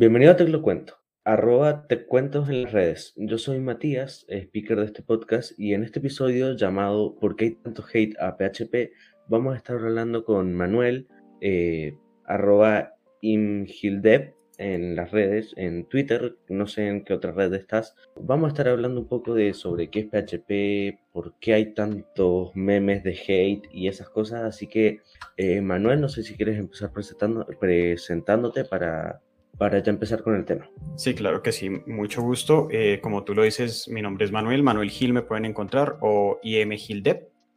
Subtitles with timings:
[0.00, 0.94] Bienvenido a Te cuento,
[1.24, 3.14] arroba te en las redes.
[3.16, 7.54] Yo soy Matías, speaker de este podcast, y en este episodio llamado ¿Por qué hay
[7.56, 8.92] tanto hate a PHP?
[9.26, 11.08] vamos a estar hablando con Manuel,
[11.40, 17.96] eh, arroba imgildev en las redes, en Twitter, no sé en qué otra red estás.
[18.14, 22.54] Vamos a estar hablando un poco de sobre qué es PHP, por qué hay tantos
[22.54, 24.44] memes de hate y esas cosas.
[24.44, 25.00] Así que,
[25.36, 29.22] eh, Manuel, no sé si quieres empezar presentando, presentándote para,
[29.58, 30.70] para ya empezar con el tema.
[30.96, 32.68] Sí, claro que sí, mucho gusto.
[32.70, 36.38] Eh, como tú lo dices, mi nombre es Manuel, Manuel Gil me pueden encontrar o
[36.42, 36.72] IM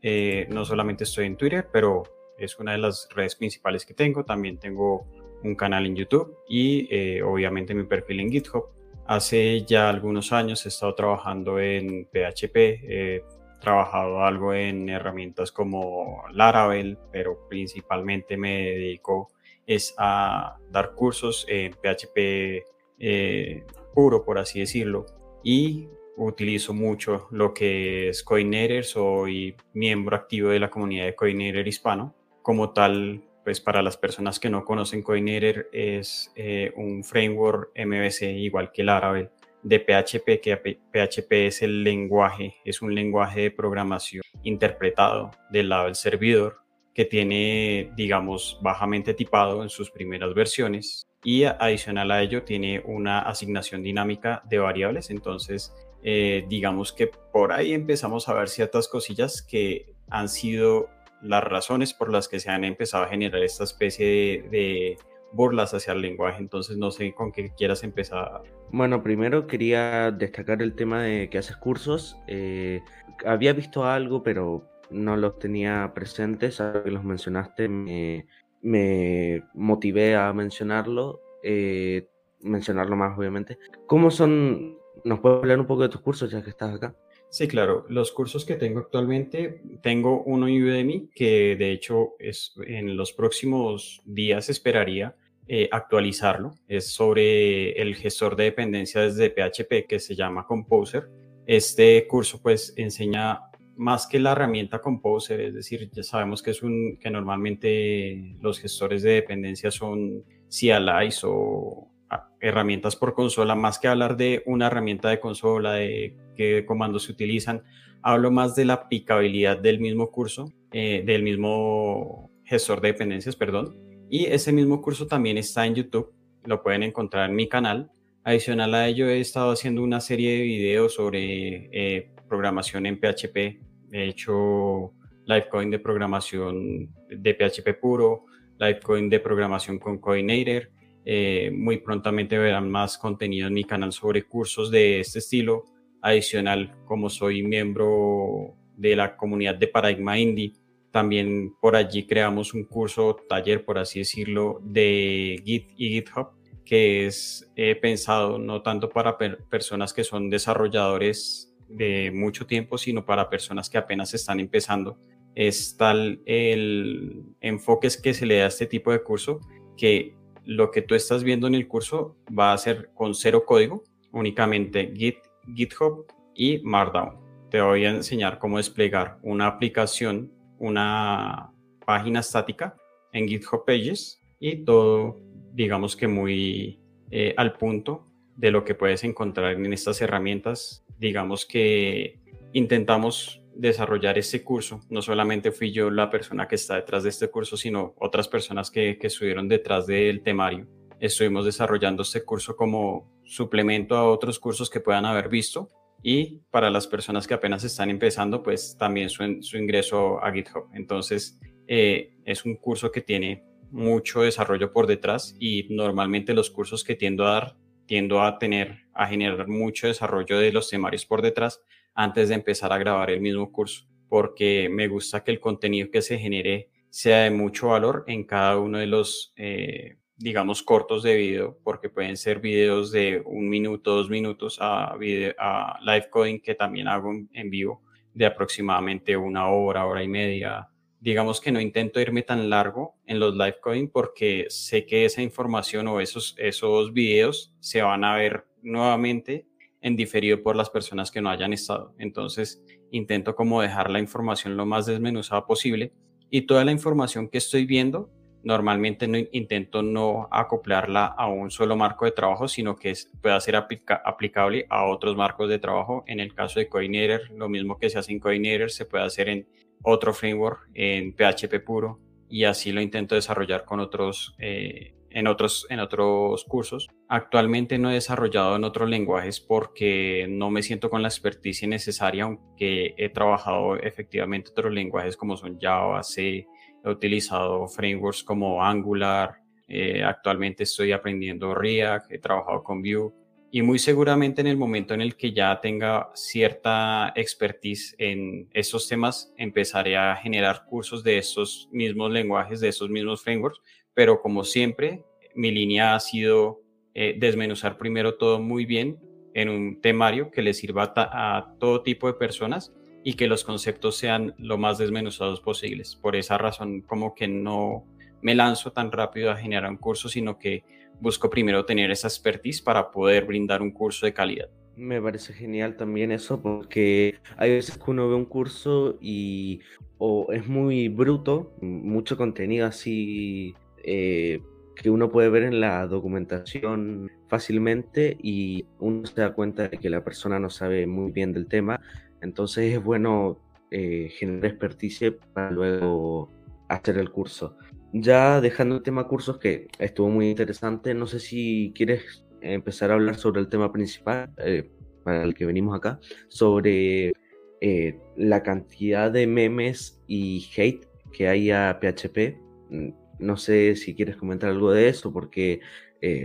[0.03, 2.03] Eh, no solamente estoy en Twitter, pero
[2.39, 4.25] es una de las redes principales que tengo.
[4.25, 5.05] También tengo
[5.43, 8.65] un canal en YouTube y eh, obviamente mi perfil en GitHub.
[9.05, 13.23] Hace ya algunos años he estado trabajando en PHP, he
[13.59, 19.29] trabajado algo en herramientas como Laravel, pero principalmente me dedico
[19.75, 22.65] es a dar cursos en PHP
[22.99, 23.63] eh,
[23.93, 25.05] puro, por así decirlo,
[25.43, 31.67] y utilizo mucho lo que es Coordinator, soy miembro activo de la comunidad de Coordinator
[31.67, 32.13] hispano.
[32.41, 38.23] Como tal, pues para las personas que no conocen Coordinator es eh, un framework MVC
[38.37, 39.29] igual que Laravel
[39.63, 45.85] de PHP, que PHP es el lenguaje, es un lenguaje de programación interpretado del lado
[45.85, 46.60] del servidor
[46.93, 53.19] que tiene, digamos, bajamente tipado en sus primeras versiones y adicional a ello tiene una
[53.19, 55.09] asignación dinámica de variables.
[55.09, 60.89] Entonces, eh, digamos que por ahí empezamos a ver ciertas cosillas que han sido
[61.21, 64.97] las razones por las que se han empezado a generar esta especie de,
[65.33, 66.39] burlas hacia el lenguaje.
[66.39, 68.41] Entonces, no sé con qué quieras empezar.
[68.71, 72.17] Bueno, primero quería destacar el tema de que haces cursos.
[72.27, 72.81] Eh,
[73.25, 80.31] había visto algo, pero no los tenía presentes, ahora que los mencionaste me, motivé a
[80.33, 82.07] mencionarlo, eh,
[82.41, 83.57] mencionarlo más obviamente.
[83.87, 84.77] ¿Cómo son?
[85.03, 86.95] ¿Nos puedes hablar un poco de tus cursos ya que estás acá?
[87.29, 87.85] Sí, claro.
[87.87, 93.13] Los cursos que tengo actualmente, tengo uno en Udemy que de hecho es, en los
[93.13, 95.15] próximos días esperaría
[95.47, 96.55] eh, actualizarlo.
[96.67, 101.09] Es sobre el gestor de dependencias de PHP que se llama Composer.
[101.45, 103.50] Este curso pues enseña
[103.81, 108.59] más que la herramienta Composer, es decir, ya sabemos que es un que normalmente los
[108.59, 114.67] gestores de dependencia son CLIs o ah, herramientas por consola, más que hablar de una
[114.67, 117.63] herramienta de consola, de qué comandos se utilizan,
[118.03, 123.75] hablo más de la aplicabilidad del mismo curso, eh, del mismo gestor de dependencias, perdón.
[124.11, 127.89] Y ese mismo curso también está en YouTube, lo pueden encontrar en mi canal.
[128.23, 133.70] Adicional a ello, he estado haciendo una serie de videos sobre eh, programación en PHP.
[133.91, 134.93] He hecho
[135.25, 138.25] Livecoin de programación de PHP puro,
[138.59, 140.69] Livecoin de programación con Coordinator.
[141.03, 145.65] Eh, muy prontamente verán más contenido en mi canal sobre cursos de este estilo.
[146.01, 150.53] Adicional, como soy miembro de la comunidad de Paradigma Indie,
[150.89, 156.29] también por allí creamos un curso, taller, por así decirlo, de Git y GitHub,
[156.65, 163.29] que es pensado no tanto para personas que son desarrolladores de mucho tiempo, sino para
[163.29, 164.97] personas que apenas están empezando.
[165.35, 169.39] Es tal el enfoque que se le da a este tipo de curso
[169.77, 173.83] que lo que tú estás viendo en el curso va a ser con cero código,
[174.11, 175.17] únicamente Git,
[175.55, 176.05] GitHub
[176.35, 177.17] y Markdown.
[177.49, 181.51] Te voy a enseñar cómo desplegar una aplicación, una
[181.85, 182.75] página estática
[183.13, 185.17] en GitHub Pages y todo,
[185.53, 186.79] digamos que muy
[187.11, 192.19] eh, al punto de lo que puedes encontrar en estas herramientas digamos que
[192.53, 194.81] intentamos desarrollar este curso.
[194.89, 198.69] No solamente fui yo la persona que está detrás de este curso, sino otras personas
[198.69, 200.67] que, que estuvieron detrás del temario.
[200.99, 205.69] Estuvimos desarrollando este curso como suplemento a otros cursos que puedan haber visto
[206.03, 210.69] y para las personas que apenas están empezando, pues también su, su ingreso a GitHub.
[210.73, 216.83] Entonces, eh, es un curso que tiene mucho desarrollo por detrás y normalmente los cursos
[216.83, 217.57] que tiendo a dar
[217.91, 221.61] tiendo a tener, a generar mucho desarrollo de los temarios por detrás
[221.93, 226.01] antes de empezar a grabar el mismo curso, porque me gusta que el contenido que
[226.01, 231.17] se genere sea de mucho valor en cada uno de los, eh, digamos, cortos de
[231.17, 236.55] video, porque pueden ser videos de un minuto, dos minutos a, a live coding que
[236.55, 237.83] también hago en vivo
[238.13, 240.69] de aproximadamente una hora, hora y media,
[241.01, 245.23] digamos que no intento irme tan largo en los live coding porque sé que esa
[245.23, 249.47] información o esos, esos videos se van a ver nuevamente
[249.81, 251.95] en diferido por las personas que no hayan estado.
[251.97, 255.91] Entonces intento como dejar la información lo más desmenuzada posible
[256.29, 258.11] y toda la información que estoy viendo
[258.43, 263.55] normalmente no, intento no acoplarla a un solo marco de trabajo, sino que pueda ser
[263.55, 266.03] aplicable a otros marcos de trabajo.
[266.07, 269.29] En el caso de Coordinator, lo mismo que se hace en Coordinator se puede hacer
[269.29, 269.47] en
[269.83, 271.99] otro framework, en PHP puro,
[272.29, 276.89] y así lo intento desarrollar con otros, eh, en, otros, en otros cursos.
[277.09, 282.23] Actualmente no he desarrollado en otros lenguajes porque no me siento con la experticia necesaria,
[282.23, 286.47] aunque he trabajado efectivamente otros lenguajes como son Java, C,
[286.83, 293.11] he utilizado frameworks como Angular, eh, actualmente estoy aprendiendo React, he trabajado con Vue
[293.51, 298.87] y muy seguramente en el momento en el que ya tenga cierta expertise en esos
[298.87, 303.61] temas, empezaré a generar cursos de esos mismos lenguajes, de esos mismos frameworks,
[303.93, 305.03] pero como siempre,
[305.35, 306.61] mi línea ha sido
[306.93, 308.97] eh, desmenuzar primero todo muy bien
[309.33, 313.97] en un temario que le sirva a todo tipo de personas y que los conceptos
[313.97, 315.95] sean lo más desmenuzados posibles.
[315.95, 317.85] Por esa razón, como que no
[318.21, 320.63] me lanzo tan rápido a generar un curso, sino que
[321.01, 324.49] busco primero tener esa expertise para poder brindar un curso de calidad.
[324.77, 329.59] Me parece genial también eso, porque hay veces que uno ve un curso y
[329.97, 333.53] o es muy bruto, mucho contenido así
[333.83, 334.39] eh,
[334.75, 339.89] que uno puede ver en la documentación fácilmente y uno se da cuenta de que
[339.89, 341.81] la persona no sabe muy bien del tema
[342.21, 343.39] entonces es bueno
[343.71, 346.29] eh, generar experticia para luego
[346.69, 347.57] hacer el curso.
[347.93, 352.95] Ya dejando el tema cursos, que estuvo muy interesante, no sé si quieres empezar a
[352.95, 354.69] hablar sobre el tema principal eh,
[355.03, 355.99] para el que venimos acá,
[356.29, 357.13] sobre
[357.59, 362.37] eh, la cantidad de memes y hate que hay a PHP.
[362.69, 362.89] Mm,
[363.19, 365.61] no sé si quieres comentar algo de eso, porque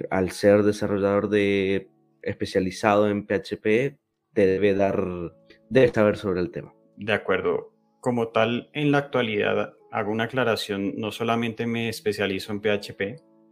[0.09, 1.91] al ser desarrollador de
[2.23, 3.99] especializado en PHP,
[4.33, 5.35] te debe dar
[5.69, 6.75] debe saber sobre el tema.
[6.97, 7.73] De acuerdo.
[8.01, 13.01] Como tal, en la actualidad hago una aclaración, no solamente me especializo en PHP,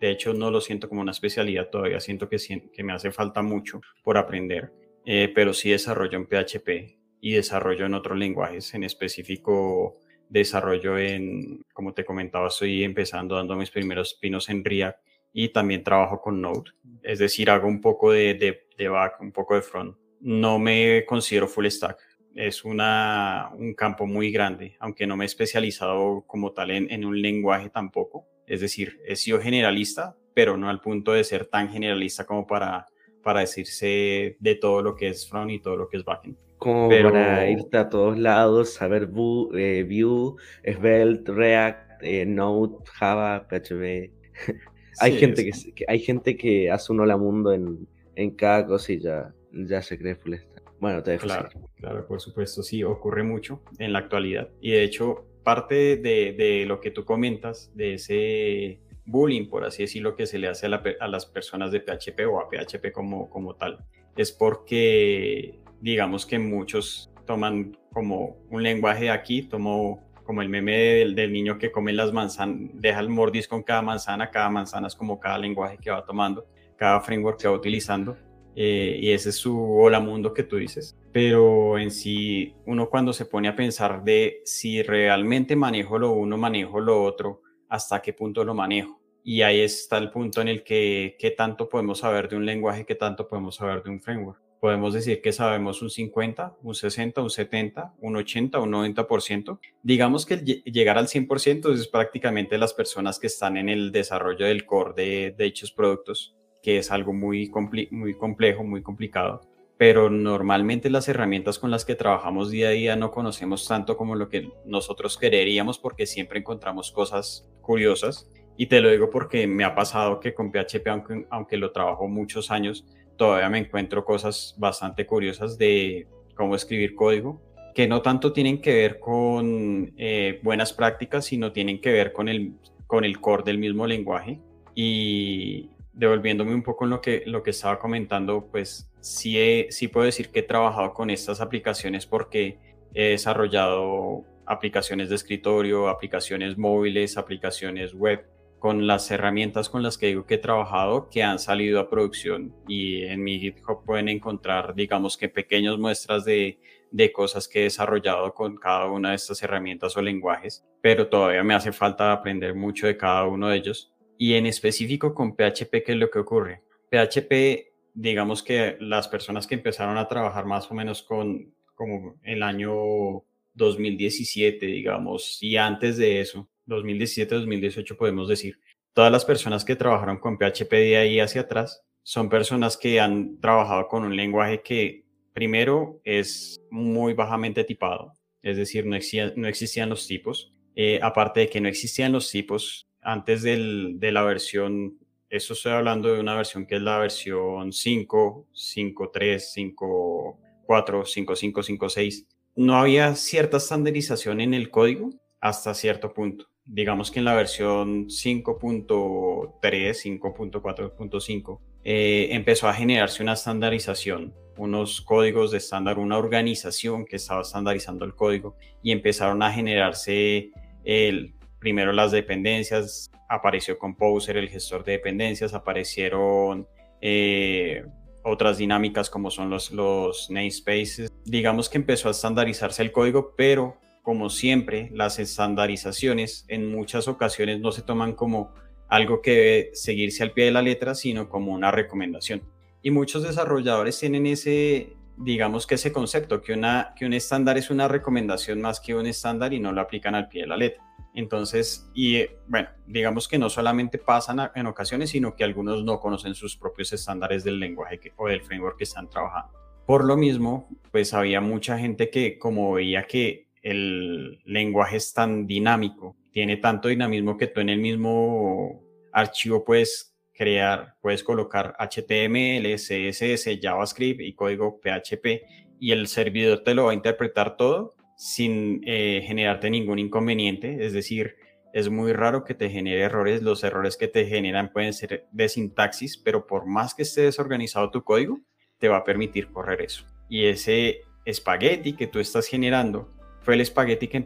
[0.00, 2.38] de hecho no lo siento como una especialidad todavía, siento que,
[2.72, 4.72] que me hace falta mucho por aprender,
[5.04, 9.98] eh, pero sí desarrollo en PHP y desarrollo en otros lenguajes, en específico
[10.28, 14.98] desarrollo en, como te comentaba, estoy empezando dando mis primeros pinos en React
[15.32, 16.72] y también trabajo con Node,
[17.02, 21.04] es decir, hago un poco de, de, de back, un poco de front no me
[21.04, 21.98] considero full stack.
[22.34, 27.20] Es una, un campo muy grande, aunque no me he especializado como tal en, un
[27.20, 28.26] lenguaje tampoco.
[28.46, 32.86] Es decir, he sido generalista, pero no al punto de ser tan generalista como para,
[33.22, 36.36] para decirse de todo lo que es front y todo lo que es backend.
[36.58, 40.34] Como para irte a todos lados, saber Vue, Vue
[40.64, 44.10] Svelte, React, eh, Node, Java, PHP.
[45.00, 49.82] hay, gente que, hay gente que hace un hola mundo en, en cada cosilla ya
[49.82, 50.34] se cree full
[50.80, 54.50] Bueno, te claro, claro, por supuesto, sí, ocurre mucho en la actualidad.
[54.60, 60.16] Y de hecho, parte de, lo que tú comentas, de ese bullying, por así decirlo,
[60.16, 63.84] que se le hace a, las personas de PHP o a PHP como, tal,
[64.16, 70.02] es porque, digamos que muchos toman como un lenguaje aquí, como
[70.40, 74.50] el meme del, niño que come las manzanas, deja el mordis con cada manzana, cada
[74.50, 78.16] manzana es como cada lenguaje que va tomando, cada framework que va utilizando.
[78.56, 80.96] Eh, y ese es su hola mundo que tú dices.
[81.12, 86.36] Pero en sí, uno cuando se pone a pensar de si realmente manejo lo uno,
[86.36, 89.00] manejo lo otro, hasta qué punto lo manejo.
[89.22, 92.84] Y ahí está el punto en el que qué tanto podemos saber de un lenguaje,
[92.84, 94.40] qué tanto podemos saber de un framework.
[94.60, 99.58] Podemos decir que sabemos un 50, un 60, un 70, un 80, un 90%.
[99.82, 104.64] Digamos que llegar al 100% es prácticamente las personas que están en el desarrollo del
[104.64, 106.34] core de, de dichos productos
[106.64, 109.42] que es algo muy, complejo, muy complicado,
[109.76, 114.14] pero normalmente las herramientas con las que trabajamos día a día no conocemos tanto como
[114.14, 118.30] lo que nosotros quereríamos porque siempre encontramos cosas curiosas.
[118.56, 122.08] Y te lo digo porque me ha pasado que con PHP, aunque, aunque lo trabajo
[122.08, 122.86] muchos años,
[123.18, 127.42] todavía me encuentro cosas bastante curiosas de cómo escribir código,
[127.74, 132.30] que no tanto tienen que ver con eh, buenas prácticas, sino tienen que ver con
[132.30, 132.54] el,
[132.86, 134.40] con el core del mismo lenguaje.
[134.74, 140.06] Y, devolviéndome un poco en lo que, lo que estaba comentando, pues sí, sí puedo
[140.06, 142.58] decir que he trabajado con estas aplicaciones porque
[142.94, 148.26] he desarrollado aplicaciones de escritorio, aplicaciones móviles, aplicaciones web,
[148.64, 152.54] con las herramientas con las que digo que he trabajado que han salido a producción
[152.66, 156.58] y en mi GitHub pueden encontrar, digamos que pequeñas muestras de,
[156.90, 161.44] de cosas que he desarrollado con cada una de estas herramientas o lenguajes, pero todavía
[161.44, 165.82] me hace falta aprender mucho de cada uno de ellos y en específico con PHP,
[165.84, 166.62] ¿qué es lo que ocurre?
[166.90, 172.42] PHP, digamos que las personas que empezaron a trabajar más o menos con como el
[172.42, 178.58] año 2017, digamos, y antes de eso, 2017-2018 podemos decir.
[178.92, 183.40] Todas las personas que trabajaron con PHP de ahí hacia atrás son personas que han
[183.40, 188.96] trabajado con un lenguaje que primero es muy bajamente tipado, es decir, no,
[189.36, 190.52] no existían los tipos.
[190.76, 195.72] Eh, aparte de que no existían los tipos antes del, de la versión, eso estoy
[195.72, 203.14] hablando de una versión que es la versión 5, 5.3, 5.4, 5.5, 5.6, no había
[203.14, 206.46] cierta estandarización en el código hasta cierto punto.
[206.64, 215.50] Digamos que en la versión 5.3, 5.4.5, eh, empezó a generarse una estandarización, unos códigos
[215.50, 220.50] de estándar, una organización que estaba estandarizando el código y empezaron a generarse
[220.84, 221.34] el,
[221.64, 226.68] primero las dependencias, apareció Composer, el gestor de dependencias, aparecieron
[227.00, 227.86] eh,
[228.22, 231.10] otras dinámicas como son los, los namespaces.
[231.24, 237.60] Digamos que empezó a estandarizarse el código, pero como siempre, las estandarizaciones en muchas ocasiones
[237.60, 238.52] no se toman como
[238.86, 242.42] algo que debe seguirse al pie de la letra, sino como una recomendación.
[242.82, 247.70] Y muchos desarrolladores tienen ese, digamos que ese concepto, que, una, que un estándar es
[247.70, 250.82] una recomendación más que un estándar y no lo aplican al pie de la letra.
[251.14, 256.34] Entonces, y bueno, digamos que no solamente pasan en ocasiones, sino que algunos no conocen
[256.34, 259.52] sus propios estándares del lenguaje o del framework que están trabajando.
[259.86, 265.46] Por lo mismo, pues había mucha gente que como veía que el lenguaje es tan
[265.46, 272.74] dinámico, tiene tanto dinamismo que tú en el mismo archivo puedes crear, puedes colocar HTML,
[272.74, 275.42] CSS, JavaScript y código PHP
[275.78, 280.92] y el servidor te lo va a interpretar todo sin eh, generarte ningún inconveniente, es
[280.92, 281.36] decir,
[281.72, 285.48] es muy raro que te genere errores, los errores que te generan pueden ser de
[285.48, 288.38] sintaxis, pero por más que esté desorganizado tu código,
[288.78, 290.04] te va a permitir correr eso.
[290.28, 294.22] Y ese espagueti que tú estás generando fue el espagueti que,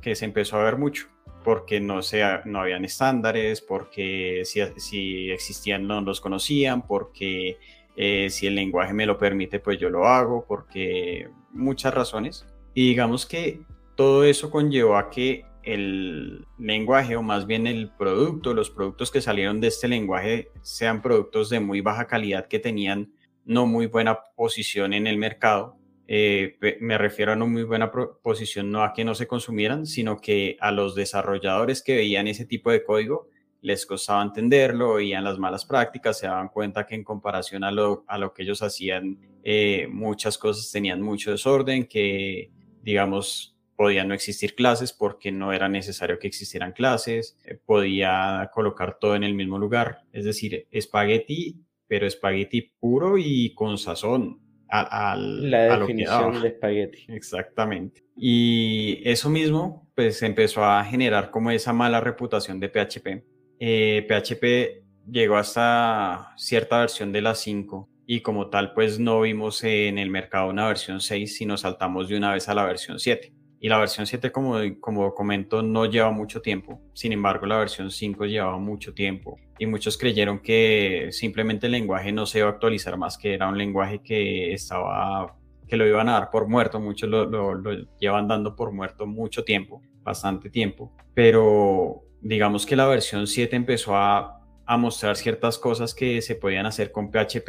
[0.00, 1.08] que se empezó a ver mucho,
[1.42, 7.58] porque no, sea, no habían estándares, porque si, si existían no los conocían, porque
[7.96, 12.46] eh, si el lenguaje me lo permite, pues yo lo hago, porque muchas razones.
[12.74, 13.60] Y digamos que
[13.96, 19.20] todo eso conllevó a que el lenguaje o más bien el producto, los productos que
[19.20, 23.12] salieron de este lenguaje sean productos de muy baja calidad que tenían
[23.44, 25.76] no muy buena posición en el mercado.
[26.14, 30.20] Eh, me refiero a no muy buena posición no a que no se consumieran, sino
[30.20, 33.30] que a los desarrolladores que veían ese tipo de código
[33.62, 38.04] les costaba entenderlo, veían las malas prácticas, se daban cuenta que en comparación a lo,
[38.08, 42.50] a lo que ellos hacían, eh, muchas cosas tenían mucho desorden, que
[42.82, 48.98] digamos, podían no existir clases porque no era necesario que existieran clases, eh, podía colocar
[49.00, 54.41] todo en el mismo lugar, es decir, espagueti, pero espagueti puro y con sazón.
[54.74, 57.04] A, la definición de espagueti.
[57.08, 58.02] Exactamente.
[58.16, 63.22] Y eso mismo, pues empezó a generar como esa mala reputación de PHP.
[63.58, 69.62] PHP eh, llegó hasta cierta versión de la 5 y como tal pues no vimos
[69.62, 73.32] en el mercado una versión 6 sino saltamos de una vez a la versión 7
[73.64, 76.80] y la versión 7 como, como comento no lleva mucho tiempo.
[76.94, 82.10] Sin embargo la versión 5 llevaba mucho tiempo y muchos creyeron que simplemente el lenguaje
[82.10, 85.36] no se iba a actualizar más que era un lenguaje que estaba
[85.68, 86.80] que lo iban a dar por muerto.
[86.80, 90.92] Muchos lo, lo, lo llevan dando por muerto mucho tiempo bastante tiempo.
[91.14, 96.66] Pero digamos que la versión 7 empezó a, a mostrar ciertas cosas que se podían
[96.66, 97.48] hacer con PHP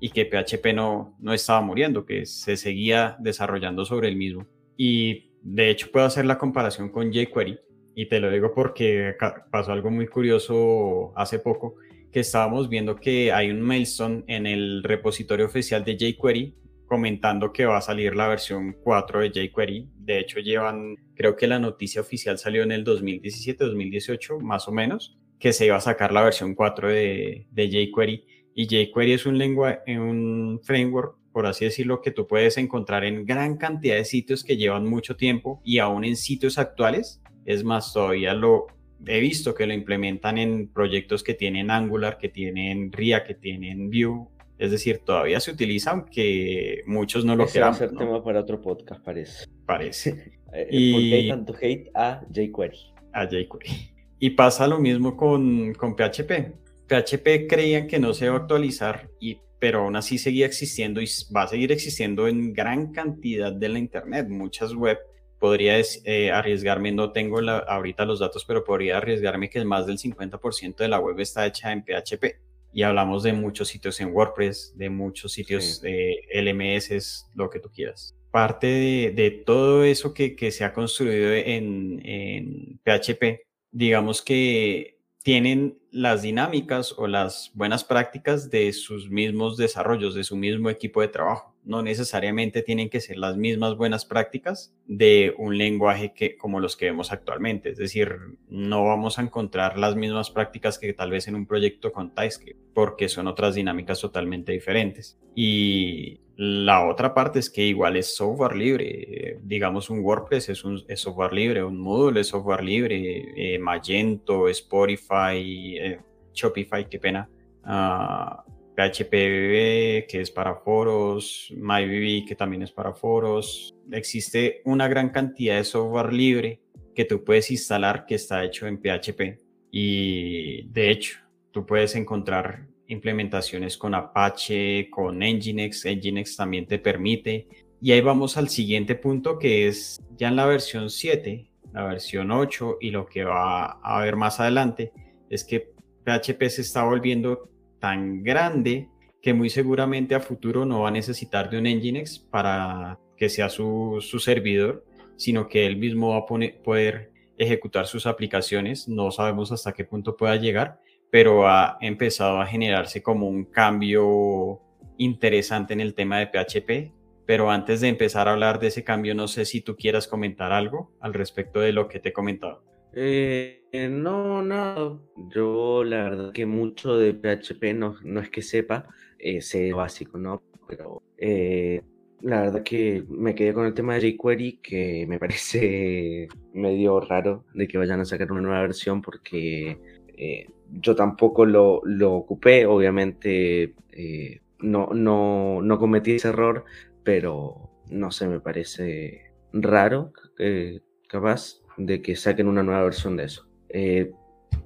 [0.00, 4.46] y que PHP no, no estaba muriendo, que se seguía desarrollando sobre el mismo.
[4.78, 7.58] Y de hecho puedo hacer la comparación con jQuery
[7.94, 9.14] y te lo digo porque
[9.50, 11.76] pasó algo muy curioso hace poco,
[12.12, 16.54] que estábamos viendo que hay un milestone en el repositorio oficial de jQuery
[16.90, 19.90] comentando que va a salir la versión 4 de jQuery.
[19.96, 25.16] De hecho, llevan, creo que la noticia oficial salió en el 2017-2018, más o menos,
[25.38, 28.24] que se iba a sacar la versión 4 de, jQuery
[28.56, 33.24] y jQuery es un, lenguaje, un framework, por así decirlo, que tú puedes encontrar en
[33.24, 37.22] gran cantidad de sitios que llevan mucho tiempo y aún en sitios actuales.
[37.44, 38.66] Es más, todavía lo
[39.06, 43.90] he visto que lo implementan en proyectos que tienen Angular, que tienen React, que tienen
[43.90, 44.26] Vue.
[44.58, 47.70] Es decir, todavía se utiliza, aunque muchos no lo Ese quieran.
[47.70, 49.46] va a ser tema para otro podcast, parece.
[49.66, 50.40] Parece.
[50.52, 50.92] Eh, y...
[50.92, 52.76] ¿Por qué hay tanto hate a jQuery?
[53.12, 53.70] A jQuery.
[54.18, 56.56] Y pasa lo mismo con, con PHP.
[56.88, 61.08] PHP creían que no se iba a actualizar, y, pero aún así seguía existiendo y
[61.34, 64.26] va a seguir existiendo en gran cantidad de la Internet.
[64.28, 64.98] Muchas web,
[65.38, 69.98] podría eh, arriesgarme, no tengo la, ahorita los datos, pero podría arriesgarme que más del
[69.98, 72.40] 50% de la web está hecha en PHP.
[72.72, 77.70] Y hablamos de muchos sitios en WordPress, de muchos sitios de LMS, lo que tú
[77.70, 78.16] quieras.
[78.30, 85.78] Parte de, todo eso que, que se ha construido en, en PHP digamos que tienen
[85.90, 91.08] las dinámicas o las buenas prácticas de sus mismos desarrollos, de su mismo equipo de
[91.08, 91.49] trabajo.
[91.64, 96.76] No necesariamente tienen que ser las mismas buenas prácticas de un lenguaje que, como los
[96.76, 97.70] que vemos actualmente.
[97.70, 98.16] Es decir,
[98.48, 102.60] no vamos a encontrar las mismas prácticas que tal vez en un proyecto con TypeScript,
[102.74, 105.18] porque son otras dinámicas totalmente diferentes.
[105.34, 109.38] Y la otra parte es que igual es software libre.
[109.42, 115.76] Digamos, un WordPress es, un, software libre, un Moodle es software libre, eh, Magento, Spotify,
[115.78, 116.00] eh,
[116.32, 117.28] Shopify, qué pena.
[117.62, 118.42] Ah,
[118.76, 123.74] PHPBB, que es para foros, MyBB, que también es para foros.
[123.90, 126.60] Existe una gran cantidad de software libre
[126.94, 129.38] que tú puedes instalar que está hecho en PHP.
[129.70, 131.18] Y de hecho,
[131.50, 135.86] tú puedes encontrar implementaciones con Apache, con Nginx.
[135.86, 137.46] Nginx también te permite.
[137.80, 142.30] Y ahí vamos al siguiente punto que es ya en la versión 7, la versión
[142.30, 144.92] 8 y lo que va a ver más adelante
[145.30, 145.72] es que
[146.04, 147.49] PHP se está volviendo
[147.80, 148.88] tan grande
[149.20, 153.48] que muy seguramente a futuro no va a necesitar de un Nginx para que sea
[153.48, 154.84] su, su servidor,
[155.16, 156.26] sino que él mismo va a
[156.62, 158.88] poder ejecutar sus aplicaciones.
[158.88, 164.60] No sabemos hasta qué punto pueda llegar, pero ha empezado a generarse como un cambio
[164.96, 166.92] interesante en el tema de PHP.
[167.26, 170.52] Pero antes de empezar a hablar de ese cambio, no sé si tú quieras comentar
[170.52, 172.64] algo al respecto de lo que te he comentado.
[172.92, 175.00] Eh, no, no,
[175.32, 180.18] yo la verdad que mucho de PHP no, no es que sepa, eh, sé básico,
[180.18, 180.42] ¿no?
[180.68, 181.82] Pero eh,
[182.20, 187.44] la verdad que me quedé con el tema de jQuery, que me parece medio raro
[187.54, 189.78] de que vayan a sacar una nueva versión porque
[190.16, 196.64] eh, yo tampoco lo, lo ocupé, obviamente eh, no, no, no, cometí ese error,
[197.02, 203.24] pero no sé, me parece raro, eh, capaz, de que saquen una nueva versión de
[203.24, 203.46] eso.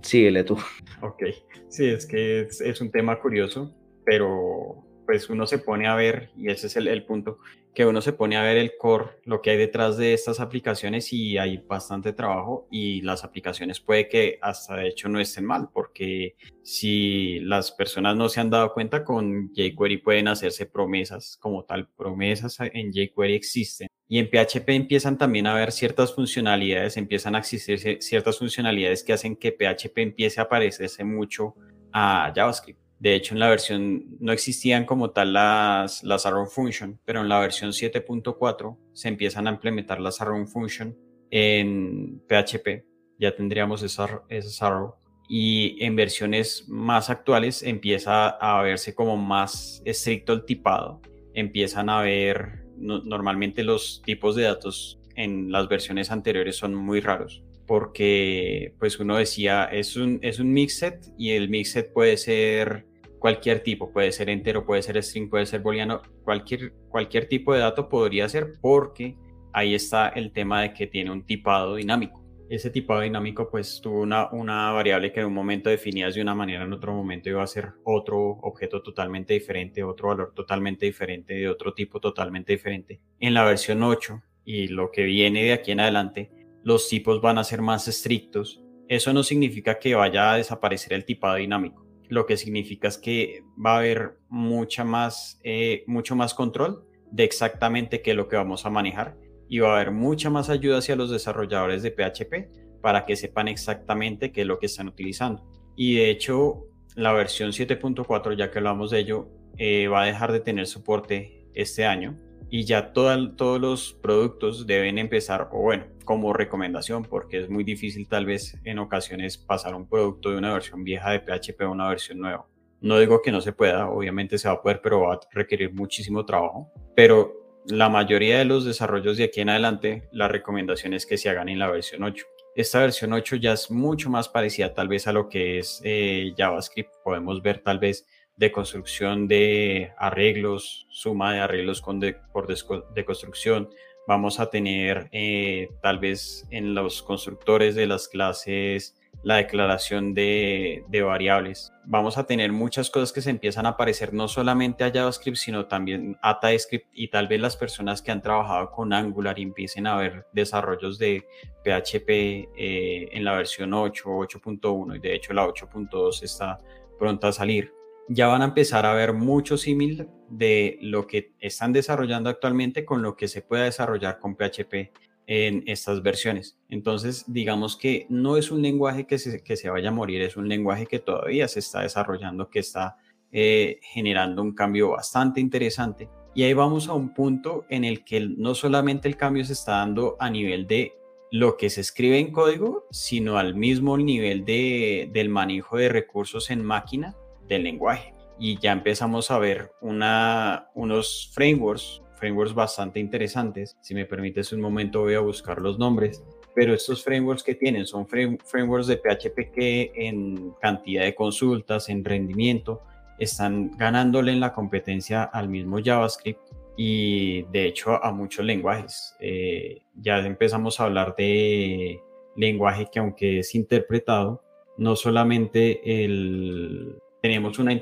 [0.01, 0.57] síguele tú.
[1.03, 1.23] Ok,
[1.69, 6.51] sí, es que es, un tema curioso, pero pues uno se pone a ver, y
[6.51, 7.39] ese es el, punto,
[7.75, 11.13] que uno se pone a ver el core, lo que hay detrás de estas aplicaciones
[11.13, 15.69] y hay bastante trabajo y las aplicaciones puede que hasta de hecho no estén mal
[15.73, 21.65] porque si las personas no se han dado cuenta con jQuery pueden hacerse promesas como
[21.65, 27.35] tal, promesas en jQuery existen y en PHP empiezan también a haber ciertas funcionalidades, empiezan
[27.35, 31.55] a existir ciertas funcionalidades que hacen que PHP empiece a parecerse mucho
[31.93, 32.84] a JavaScript.
[33.05, 37.29] De hecho, en la versión no existían como tal las, las arrow function, pero en
[37.29, 40.97] la versión 7.4 se empiezan a implementar las arrow function
[41.31, 42.87] en PHP.
[43.19, 44.95] Ya tendríamos esas, esas arrow.
[45.29, 51.03] Y en versiones más actuales empieza a verse como más estricto el tipado.
[51.35, 57.45] Empiezan a ver, normalmente los tipos de datos en las versiones anteriores son muy raros
[57.67, 62.85] porque pues uno decía es un, es un mixed y el mixed puede ser
[63.25, 67.61] cualquier tipo, puede ser entero, puede ser string, puede ser booleano, cualquier, cualquier tipo de
[67.61, 69.17] dato podría ser porque
[69.55, 72.23] ahí está el tema de que tiene un tipado dinámico.
[72.51, 76.35] Ese tipado dinámico pues tuvo una, una variable que en un momento definías de una
[76.35, 81.33] manera, en otro momento iba a ser otro objeto totalmente diferente, otro valor totalmente diferente,
[81.33, 83.01] de otro tipo totalmente diferente.
[83.21, 86.31] En la versión 8 y lo que viene de aquí en adelante,
[86.63, 88.63] los tipos van a ser más estrictos.
[88.87, 93.43] Eso no significa que vaya a desaparecer el tipado dinámico lo que significa es que
[93.65, 98.37] va a haber mucha más, eh, mucho más control de exactamente qué es lo que
[98.37, 99.17] vamos a manejar
[99.49, 103.49] y va a haber mucha más ayuda hacia los desarrolladores de PHP para que sepan
[103.49, 105.43] exactamente qué es lo que están utilizando.
[105.77, 110.33] Y de hecho, la versión 7.4, ya que hablamos de ello, eh, va a dejar
[110.33, 112.19] de tener soporte este año
[112.51, 118.09] y ya todos los productos deben empezar, o bueno, como recomendación, porque es muy difícil
[118.09, 121.89] tal vez en ocasiones pasar un producto de una versión vieja de PHP a una
[121.89, 122.47] versión nueva.
[122.81, 125.73] No digo que no se pueda, obviamente se va a poder, pero va a requerir
[125.73, 126.71] muchísimo trabajo.
[126.95, 127.33] Pero
[127.67, 131.49] la mayoría de los desarrollos de aquí en adelante, la recomendación es que se hagan
[131.49, 132.27] en la versión 8.
[132.55, 136.35] Esta versión 8 ya es mucho más parecida tal vez a lo que es eh,
[136.37, 136.93] JavaScript.
[137.03, 143.05] Podemos ver tal vez de construcción de arreglos, suma de arreglos con de, por de
[143.05, 143.69] construcción.
[144.07, 150.85] Vamos a tener eh, tal vez en los constructores de las clases la declaración de,
[150.89, 151.73] de, variables.
[151.87, 155.67] Vamos a tener muchas cosas que se empiezan a parecer no solamente a JavaScript, sino
[155.67, 159.97] también a TypeScript y tal vez las personas que han trabajado con Angular empiecen a
[159.97, 161.25] ver desarrollos de
[161.63, 166.59] PHP eh, en la versión 8, 8.1 y de hecho la 8.2 está
[166.99, 167.73] pronta a salir
[168.09, 173.03] ya van a empezar a ver mucho símil de lo que están desarrollando actualmente con
[173.03, 174.93] lo que se pueda desarrollar con PHP
[175.27, 176.59] en estas versiones.
[176.69, 180.37] Entonces, digamos que no es un lenguaje que se, que se vaya a morir, es
[180.37, 182.97] un lenguaje que todavía se está desarrollando, que está
[183.33, 186.11] eh, generando un cambio bastante interesante.
[186.35, 189.79] Y ahí vamos a un punto en el que no solamente el cambio se está
[189.79, 190.93] dando a nivel de
[191.31, 196.51] lo que se escribe en código, sino al mismo nivel de, del manejo de recursos
[196.51, 197.17] en máquina
[197.49, 198.15] del lenguaje.
[198.39, 203.77] Y ya empezamos a ver unos frameworks, frameworks bastante interesantes.
[203.81, 206.23] Si me permites un momento voy a buscar los nombres.
[206.55, 212.05] Pero estos frameworks que tienen son frameworks de PHP que en cantidad de consultas, en
[212.05, 212.83] rendimiento,
[213.19, 216.41] están ganándole en la competencia al mismo JavaScript
[216.77, 219.17] y de hecho a muchos lenguajes.
[219.21, 222.01] Eh, ya empezamos a hablar de
[222.37, 224.43] lenguaje que aunque es interpretado,
[224.77, 227.73] no solamente el, tenemos una,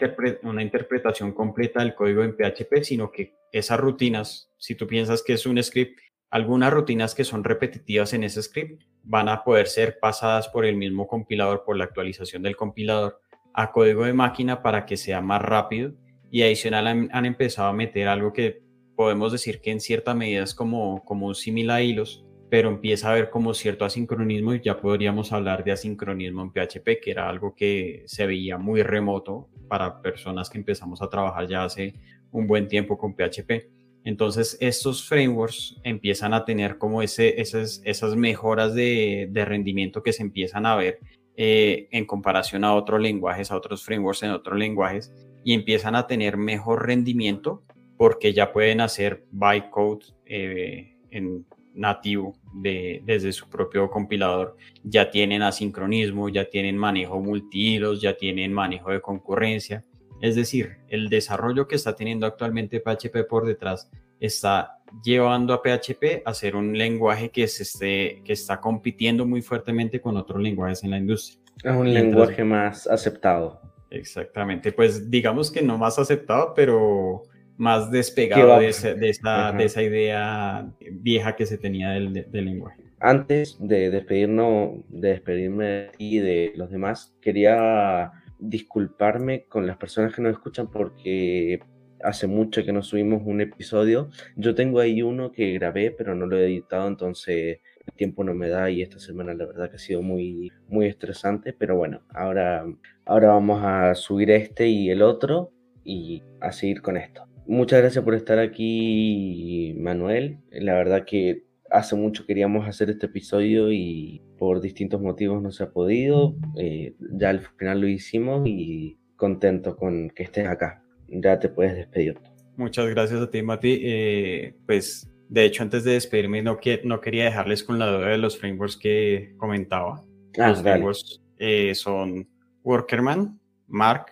[0.45, 5.33] una interpretación completa del código en PHP, sino que esas rutinas, si tú piensas que
[5.33, 5.99] es un script,
[6.31, 10.77] algunas rutinas que son repetitivas en ese script van a poder ser pasadas por el
[10.77, 13.21] mismo compilador, por la actualización del compilador
[13.53, 15.93] a código de máquina para que sea más rápido.
[16.31, 18.63] Y adicional han, empezado a meter algo que
[18.95, 23.09] podemos decir que en cierta medida es como, como un similar a hilos, pero empieza
[23.09, 27.27] a haber como cierto asincronismo y ya podríamos hablar de asincronismo en PHP, que era
[27.27, 31.95] algo que se veía muy remoto para personas que empezamos a trabajar ya hace
[32.31, 33.71] un buen tiempo con PHP.
[34.05, 40.21] Entonces, estos frameworks empiezan a tener como ese, esas, esas mejoras de, rendimiento que se
[40.21, 40.99] empiezan a ver
[41.39, 45.11] eh, en comparación a otros lenguajes, a otros frameworks en otros lenguajes,
[45.43, 47.63] y empiezan a tener mejor rendimiento
[47.97, 55.43] porque ya pueden hacer bytecode eh, en nativo de, desde su propio compilador, ya tienen
[55.43, 59.85] asincronismo, ya tienen manejo multihilos, ya tienen manejo de concurrencia.
[60.21, 66.23] Es decir, el desarrollo que está teniendo actualmente PHP por detrás está llevando a PHP
[66.25, 70.85] a ser un lenguaje que, se esté, que está compitiendo muy fuertemente con otros lenguajes
[70.85, 71.41] en la industria.
[71.63, 73.61] Es un lenguaje más aceptado.
[73.91, 77.25] Exactamente, pues digamos que no más aceptado, pero
[77.57, 82.83] más despegado de, de, esa, de, esa, idea vieja que se tenía del, del, lenguaje.
[83.01, 90.23] Antes de despedirnos, de despedirme y de los demás, quería disculparme con las personas que
[90.23, 91.61] nos escuchan porque
[92.03, 94.11] hace mucho que no subimos un episodio.
[94.37, 98.35] Yo tengo ahí uno que grabé, pero no lo he editado, entonces el tiempo no
[98.35, 102.03] me da y esta semana la verdad que ha sido muy, muy estresante, pero bueno,
[102.11, 102.65] ahora,
[103.05, 105.53] ahora vamos a subir este y el otro
[105.85, 107.27] y a seguir con esto.
[107.47, 110.39] Muchas gracias por estar aquí, Manuel.
[110.51, 115.65] La verdad que hace mucho queríamos hacer este episodio y por distintos motivos no se
[115.65, 116.37] ha podido.
[116.57, 121.77] Eh, ya al final lo hicimos y contento con que estés acá ya te puedes
[121.77, 122.19] despedir.
[122.57, 123.81] Muchas gracias a ti, Mati.
[123.83, 128.09] Eh, pues, de hecho, antes de despedirme, no, que, no quería dejarles con la duda
[128.09, 130.03] de los frameworks que comentaba.
[130.39, 132.29] Ah, los frameworks eh, son
[132.63, 134.07] Workerman, Mark,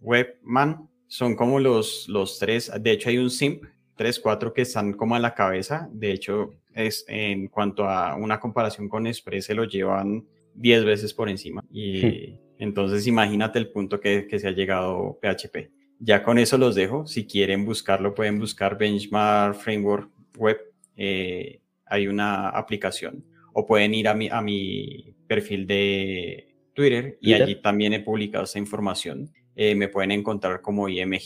[0.00, 0.89] Webman.
[1.10, 2.70] Son como los, los tres.
[2.80, 3.64] De hecho, hay un SIMP,
[3.96, 5.88] tres, cuatro que están como a la cabeza.
[5.92, 11.12] De hecho, es en cuanto a una comparación con Express, se lo llevan 10 veces
[11.12, 11.64] por encima.
[11.68, 12.38] Y.
[12.60, 15.72] Entonces imagínate el punto que, se ha llegado PHP.
[15.98, 17.08] Ya con eso los dejo.
[17.08, 20.58] Si quieren buscarlo, pueden buscar Benchmark Framework Web.
[20.96, 23.24] Eh, hay una aplicación.
[23.52, 28.44] O pueden ir a mi, a mi perfil de Twitter y allí también he publicado
[28.44, 29.32] esta información.
[29.56, 31.18] Eh, me pueden encontrar como IM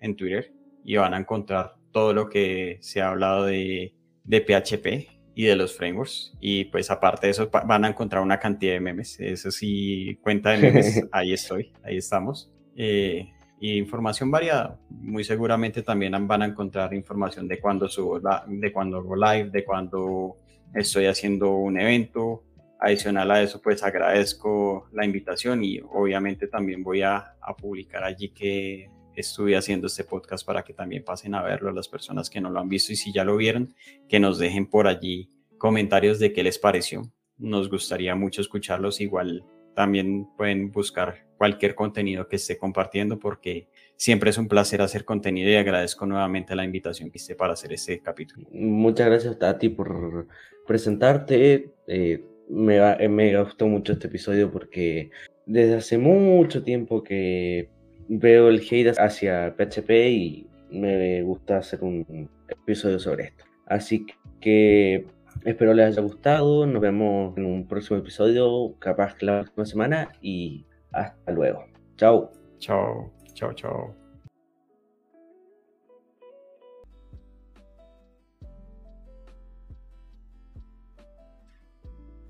[0.00, 0.52] en Twitter
[0.84, 5.56] y van a encontrar todo lo que se ha hablado de, de PHP y de
[5.56, 6.32] los frameworks.
[6.40, 9.18] Y pues aparte de eso van a encontrar una cantidad de memes.
[9.20, 12.50] Eso sí, cuenta de memes, ahí estoy, ahí estamos.
[12.76, 14.78] Eh, y información variada.
[14.90, 19.64] Muy seguramente también van a encontrar información de cuando subo, de cuando hago live, de
[19.64, 20.36] cuando
[20.74, 22.42] estoy haciendo un evento.
[22.84, 28.90] Adicional a eso, pues agradezco la invitación y obviamente también voy a, publicar allí que
[29.16, 32.60] estuve haciendo este podcast para que también pasen a verlo las personas que no lo
[32.60, 33.74] han visto y si ya lo vieron,
[34.06, 37.10] que nos dejen por allí comentarios de qué les pareció.
[37.38, 39.00] Nos gustaría mucho escucharlos.
[39.00, 45.06] Igual también pueden buscar cualquier contenido que esté compartiendo porque siempre es un placer hacer
[45.06, 48.46] contenido y agradezco nuevamente la invitación que hice para hacer este capítulo.
[48.52, 50.28] Muchas gracias Tati por
[50.66, 51.72] presentarte.
[51.86, 55.10] Eh, me, me gustó mucho este episodio porque
[55.46, 57.68] desde hace mucho tiempo que
[58.08, 63.44] veo el hate hacia PHP y me gusta hacer un episodio sobre esto.
[63.66, 64.06] Así
[64.40, 65.06] que
[65.44, 66.66] espero les haya gustado.
[66.66, 70.12] Nos vemos en un próximo episodio, capaz que la próxima semana.
[70.20, 71.64] Y hasta luego.
[71.96, 72.32] Chao.
[72.58, 74.03] Chao, chao, chao.